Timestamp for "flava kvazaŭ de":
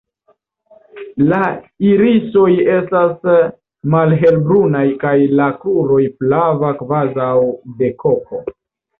6.23-7.91